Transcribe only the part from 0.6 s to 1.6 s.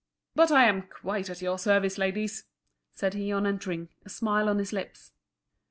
am quite at your